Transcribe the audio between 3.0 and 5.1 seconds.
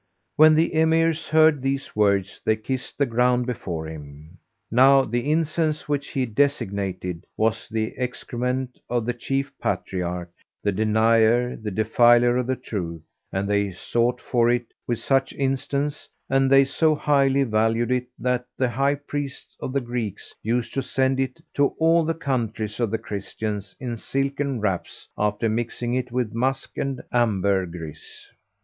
ground before him. Now